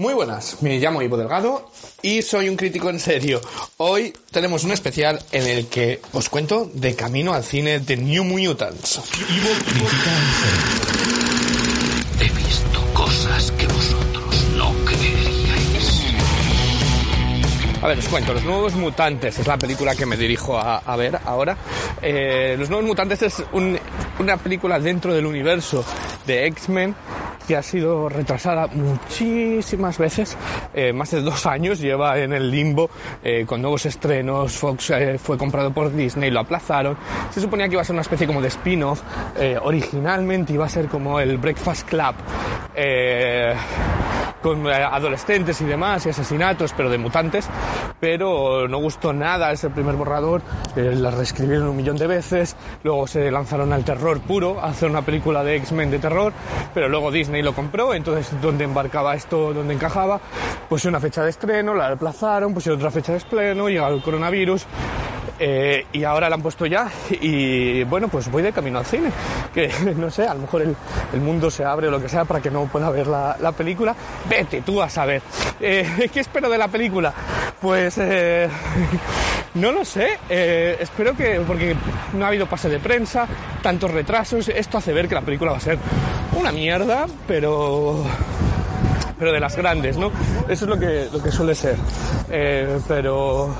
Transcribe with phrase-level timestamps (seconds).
[0.00, 3.38] Muy buenas, me llamo Ivo Delgado y soy un crítico en serio.
[3.76, 8.24] Hoy tenemos un especial en el que os cuento de camino al cine de New
[8.24, 8.98] Mutants.
[12.18, 16.00] He visto cosas que vosotros no creeríais.
[17.82, 20.96] A ver, os cuento, Los Nuevos Mutantes es la película que me dirijo a, a
[20.96, 21.58] ver ahora.
[22.00, 23.78] Eh, Los Nuevos Mutantes es un-
[24.18, 25.84] una película dentro del universo
[26.26, 26.94] de X-Men
[27.50, 30.36] que ha sido retrasada muchísimas veces,
[30.72, 32.88] eh, más de dos años lleva en el limbo
[33.24, 36.96] eh, con nuevos estrenos, Fox eh, fue comprado por Disney, lo aplazaron,
[37.32, 39.02] se suponía que iba a ser una especie como de spin-off,
[39.36, 42.14] eh, originalmente iba a ser como el Breakfast Club,
[44.42, 47.48] con eh, adolescentes y demás, y asesinatos, pero de mutantes,
[47.98, 50.42] pero no gustó nada ese primer borrador,
[50.76, 54.90] eh, la reescribieron un millón de veces, luego se lanzaron al terror puro, a hacer
[54.90, 56.32] una película de X-Men de terror,
[56.74, 60.20] pero luego Disney lo compró, entonces donde embarcaba esto, donde encajaba,
[60.68, 64.66] pues una fecha de estreno, la aplazaron, pusieron otra fecha de estreno, llegó el coronavirus,
[65.40, 69.10] eh, y ahora la han puesto ya y bueno, pues voy de camino al cine.
[69.52, 70.76] Que no sé, a lo mejor el,
[71.12, 73.52] el mundo se abre o lo que sea para que no pueda ver la, la
[73.52, 73.94] película.
[74.28, 75.22] Vete tú a saber.
[75.60, 77.12] Eh, ¿Qué espero de la película?
[77.60, 78.48] Pues eh,
[79.54, 80.18] no lo sé.
[80.28, 81.74] Eh, espero que, porque
[82.14, 83.26] no ha habido pase de prensa,
[83.62, 85.78] tantos retrasos, esto hace ver que la película va a ser
[86.38, 88.04] una mierda, pero
[89.18, 90.10] pero de las grandes, ¿no?
[90.48, 91.76] Eso es lo que, lo que suele ser.
[92.88, 93.54] Pero,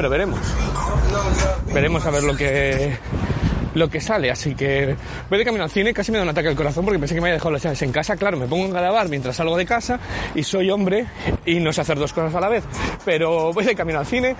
[0.00, 0.40] pero veremos.
[1.74, 2.96] Veremos a ver lo que,
[3.74, 4.30] lo que sale.
[4.30, 4.96] Así que
[5.28, 7.20] voy de camino al cine, casi me da un ataque al corazón porque pensé que
[7.20, 8.16] me había dejado las llaves en casa.
[8.16, 10.00] Claro, me pongo a grabar mientras salgo de casa
[10.34, 11.06] y soy hombre
[11.44, 12.64] y no sé hacer dos cosas a la vez.
[13.04, 14.34] Pero voy de camino al cine,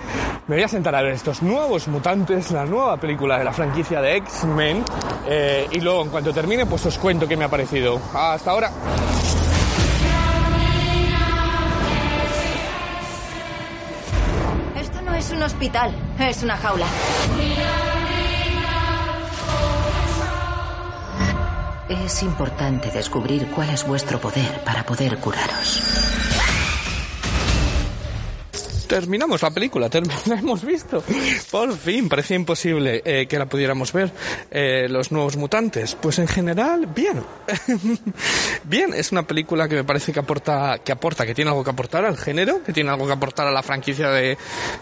[0.47, 4.01] me voy a sentar a ver estos nuevos mutantes, la nueva película de la franquicia
[4.01, 4.83] de X-Men.
[5.29, 8.01] eh, y luego, en cuanto termine, pues os cuento qué me ha parecido.
[8.15, 8.71] Hasta ahora.
[15.41, 16.85] Un hospital, es una jaula.
[21.89, 26.20] Es importante descubrir cuál es vuestro poder para poder curaros.
[28.91, 29.89] Terminamos la película,
[30.25, 31.01] la hemos visto.
[31.49, 34.11] Por fin, parecía imposible eh, que la pudiéramos ver.
[34.51, 37.23] Eh, los nuevos mutantes, pues en general, bien.
[38.65, 41.69] bien, es una película que me parece que aporta, que aporta, que tiene algo que
[41.69, 44.37] aportar al género, que tiene algo que aportar a la franquicia de,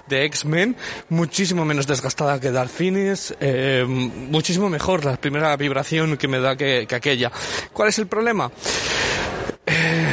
[0.08, 0.76] de X-Men,
[1.10, 6.56] muchísimo menos desgastada que Dark Phoenix, eh, muchísimo mejor la primera vibración que me da
[6.56, 7.32] que, que aquella.
[7.74, 8.52] ¿Cuál es el problema?
[9.68, 10.09] Eh,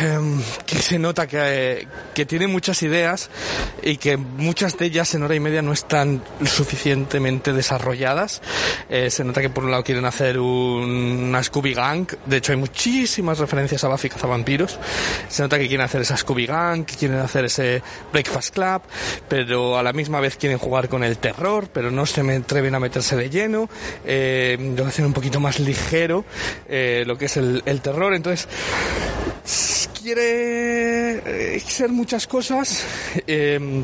[0.67, 3.31] que se nota que, que tiene muchas ideas
[3.83, 8.43] y que muchas de ellas en hora y media no están suficientemente desarrolladas.
[8.89, 12.53] Eh, se nota que por un lado quieren hacer un- una Scooby Gang, de hecho
[12.53, 14.79] hay muchísimas referencias a Buffy cazavampiros.
[15.29, 17.83] Se nota que quieren hacer esa Scooby Gang, que quieren hacer ese
[18.13, 18.83] Breakfast Club,
[19.29, 22.75] pero a la misma vez quieren jugar con el terror, pero no se me atreven
[22.75, 23.69] a meterse de lleno.
[24.05, 26.25] Eh, lo hacen un poquito más ligero
[26.69, 28.15] eh, lo que es el, el terror.
[28.15, 28.49] Entonces,
[30.07, 32.87] quiere eh, ser muchas cosas
[33.27, 33.83] eh,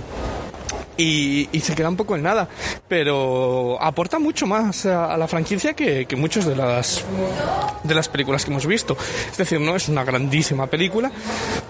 [0.97, 2.49] y, se queda un poco en nada,
[2.87, 7.05] pero aporta mucho más a, la franquicia que, que muchas de las
[7.82, 8.97] de las películas que hemos visto.
[9.32, 11.11] Es decir, no es una grandísima película,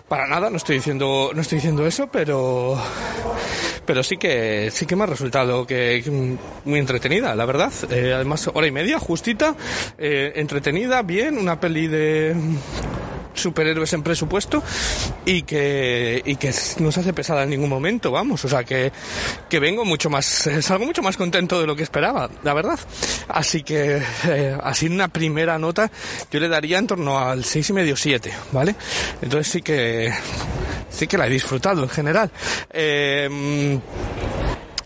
[0.06, 2.78] para nada, no estoy diciendo no estoy diciendo eso, pero
[3.86, 6.04] pero sí que sí que me ha resultado que
[6.66, 7.72] muy entretenida, la verdad.
[7.90, 9.56] Eh, además, hora y media, justita,
[9.96, 12.36] eh, entretenida, bien, una peli de
[13.42, 14.62] superhéroes en presupuesto
[15.24, 18.92] y que, y que no se hace pesada en ningún momento, vamos, o sea que,
[19.48, 20.24] que vengo mucho más,
[20.60, 22.78] salgo mucho más contento de lo que esperaba, la verdad.
[23.28, 25.90] Así que, eh, así una primera nota,
[26.30, 28.74] yo le daría en torno al seis y medio, siete, ¿vale?
[29.20, 30.12] Entonces sí que,
[30.90, 32.30] sí que la he disfrutado en general.
[32.70, 33.78] Eh,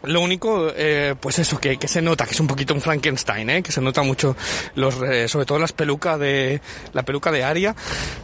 [0.06, 3.62] lo único, eh, pues eso, que, se nota que es un poquito un Frankenstein, ¿eh?
[3.62, 4.36] que se nota mucho,
[4.74, 6.60] los, eh, sobre todo las pelucas de,
[6.92, 7.74] la peluca de Aria.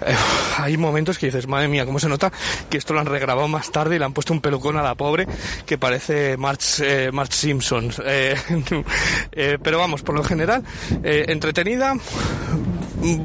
[0.05, 0.15] Eh,
[0.59, 2.33] hay momentos que dices, madre mía, cómo se nota
[2.71, 4.95] que esto lo han regrabado más tarde y le han puesto un pelucón a la
[4.95, 5.27] pobre
[5.67, 7.93] que parece March, eh, March Simpson.
[8.05, 8.37] Eh,
[9.63, 10.63] pero vamos, por lo general,
[11.03, 11.95] entretenida,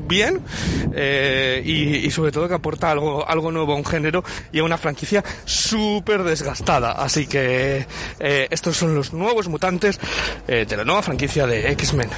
[0.07, 0.41] bien
[0.94, 4.77] eh, y, sobre todo que aporta algo, algo nuevo a un género y a una
[4.77, 6.94] franquicia súper desgastada.
[6.94, 7.85] Así que
[8.19, 10.00] eh, estos son los nuevos mutantes
[10.47, 12.09] eh, de la nueva franquicia de X-Men.